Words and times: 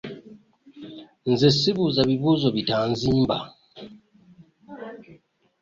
Nze 1.31 1.47
sibuuza 1.57 2.01
bibuuzo 2.09 2.47
bitanzimba. 2.55 3.35